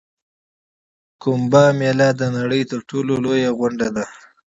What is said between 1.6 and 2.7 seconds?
میله د نړۍ